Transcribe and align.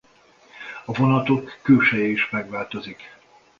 A 0.85 0.93
vonatok 0.93 1.59
külseje 1.61 2.05
is 2.05 2.29
megváltozik. 2.29 3.09